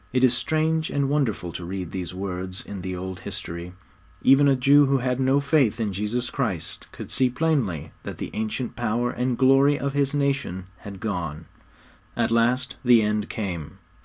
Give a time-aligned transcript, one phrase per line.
[0.12, 3.72] 'It is strange and wonderful to read these words in the old history.
[4.22, 8.30] Even a Jew who had no faith in Jesus Christ could see plainly that the
[8.32, 11.46] ancient power and glory of his nation had gone.
[12.16, 13.78] At last the end came.